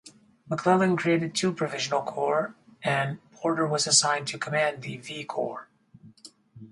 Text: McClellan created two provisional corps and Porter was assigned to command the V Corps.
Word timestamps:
McClellan 0.49 0.97
created 0.97 1.35
two 1.35 1.53
provisional 1.53 2.01
corps 2.01 2.55
and 2.81 3.19
Porter 3.33 3.67
was 3.67 3.85
assigned 3.85 4.25
to 4.29 4.39
command 4.39 4.81
the 4.81 4.97
V 4.97 5.23
Corps. 5.25 5.67